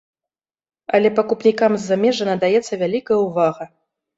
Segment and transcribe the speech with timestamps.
[0.99, 3.63] Але пакупнікам з замежжа надаецца вялікая ўвага.